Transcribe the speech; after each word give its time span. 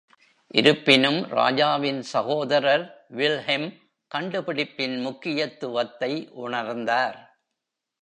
இருப்பினும், 0.51 1.27
ராஜாவின் 1.29 2.01
சகோதரர் 2.01 3.07
வில்ஹெல்ம் 3.15 3.69
கண்டுபிடிப்பின் 4.15 5.01
முக்கியத்துவத்தை 5.01 6.29
உணர்ந்தார். 6.35 7.19